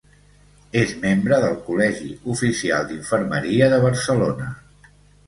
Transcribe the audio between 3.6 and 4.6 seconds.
de Barcelona.